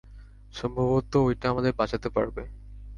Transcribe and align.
সম্ভবত 0.53 1.11
ঐটা 1.21 1.45
আমাদের 1.49 1.73
বাঁচাতে 1.79 2.09
পারবে। 2.09 2.43